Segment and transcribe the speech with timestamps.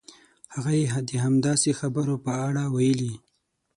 [0.53, 3.13] هغه یې د همداسې خبرو په اړه ویلي.